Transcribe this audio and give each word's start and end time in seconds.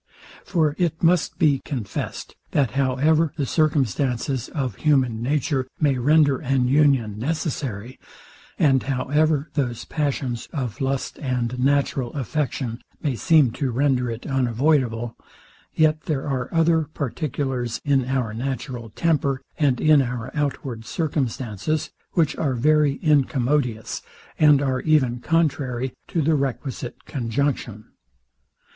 For 0.43 0.73
it 0.79 1.03
must 1.03 1.37
be 1.37 1.61
confest, 1.63 2.35
that 2.53 2.71
however 2.71 3.33
the 3.37 3.45
circumstances 3.45 4.49
of 4.49 4.77
human 4.77 5.21
nature 5.21 5.67
may 5.79 5.99
render 5.99 6.39
an 6.39 6.67
union 6.67 7.19
necessary, 7.19 7.99
and 8.57 8.81
however 8.81 9.51
those 9.53 9.85
passions 9.85 10.49
of 10.51 10.81
lust 10.81 11.19
and 11.19 11.59
natural 11.59 12.11
affection 12.13 12.81
may 13.03 13.15
seem 13.15 13.51
to 13.51 13.69
render 13.69 14.09
it 14.09 14.25
unavoidable; 14.25 15.15
yet 15.75 16.01
there 16.05 16.27
are 16.27 16.51
other 16.51 16.85
particulars 16.85 17.79
in 17.85 18.05
our 18.05 18.33
natural 18.33 18.89
temper, 18.89 19.39
and 19.59 19.79
in 19.79 20.01
our 20.01 20.31
outward 20.33 20.83
circumstances, 20.83 21.91
which 22.13 22.35
are 22.37 22.55
very 22.55 22.95
incommodious, 23.03 24.01
and 24.39 24.63
are 24.63 24.81
even 24.81 25.19
contrary 25.19 25.93
to 26.07 26.23
the 26.23 26.33
requisite 26.33 27.05
conjunction. 27.05 27.85